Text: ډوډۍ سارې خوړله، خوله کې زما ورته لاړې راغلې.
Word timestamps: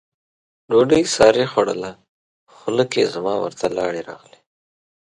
ډوډۍ 0.69 1.03
سارې 1.15 1.45
خوړله، 1.51 1.91
خوله 2.55 2.85
کې 2.91 3.11
زما 3.13 3.33
ورته 3.43 3.65
لاړې 3.77 4.01
راغلې. 4.09 4.39